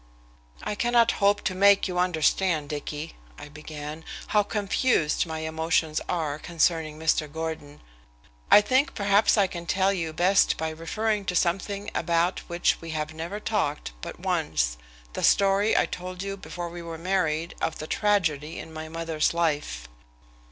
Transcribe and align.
"I 0.63 0.73
cannot 0.73 1.11
hope 1.21 1.41
to 1.43 1.53
make 1.53 1.87
your 1.87 1.99
understand, 1.99 2.69
Dicky," 2.69 3.13
I 3.37 3.49
began, 3.49 4.03
"how 4.29 4.41
confused 4.41 5.27
my 5.27 5.41
emotions 5.41 6.01
are 6.09 6.39
concerning 6.39 6.97
Mr. 6.97 7.31
Gordon. 7.31 7.81
I 8.49 8.61
think 8.61 8.95
perhaps 8.95 9.37
I 9.37 9.45
can 9.45 9.67
tell 9.67 9.93
you 9.93 10.11
best 10.11 10.57
by 10.57 10.71
referring 10.71 11.25
to 11.25 11.35
something 11.35 11.91
about 11.93 12.39
which 12.49 12.81
we 12.81 12.89
have 12.97 13.13
never 13.13 13.39
talked 13.39 13.91
but 14.01 14.19
once 14.19 14.75
the 15.13 15.21
story 15.21 15.77
I 15.77 15.85
told 15.85 16.23
you 16.23 16.35
before 16.35 16.69
we 16.69 16.81
were 16.81 16.97
married 16.97 17.53
of 17.61 17.77
the 17.77 17.85
tragedy 17.85 18.57
in 18.57 18.73
my 18.73 18.89
mother's 18.89 19.35
life." 19.35 19.87